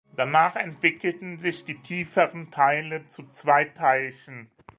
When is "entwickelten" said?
0.55-1.37